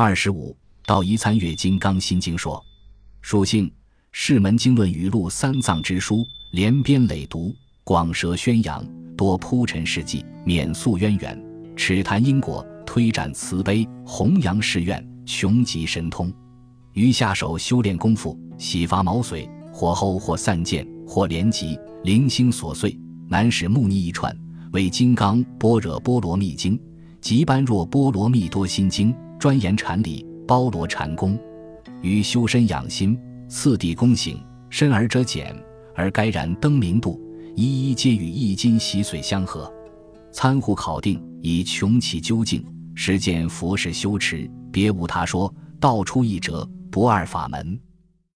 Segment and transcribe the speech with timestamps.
[0.00, 0.56] 二十五，
[0.86, 2.64] 道一参阅《金刚心经》说，
[3.20, 3.68] 属性
[4.12, 11.36] 释门经论语录三藏之书，连编累读，广舌宣扬，多铺陈事迹，免诉渊源，
[11.74, 16.32] 尺谈因果，推展慈悲，弘扬誓愿，穷极神通。
[16.92, 22.96] 于下手修炼功夫，洗发毛髓，火候或散见，或连集，零星琐碎，
[23.26, 24.32] 难使木泥一串，
[24.70, 26.80] 为金刚般若波罗蜜经，
[27.20, 29.12] 即般若波罗蜜多心经。
[29.38, 31.38] 专研禅理，包罗禅功，
[32.02, 33.16] 于修身养心，
[33.48, 35.54] 次第功行，深而者简，
[35.94, 37.20] 而该然灯明度，
[37.54, 39.72] 一一皆与易经习髓相合。
[40.32, 42.64] 参悟考定，以穷其究竟，
[42.96, 47.78] 实践佛事修持，别无他说，道出一辙，不二法门。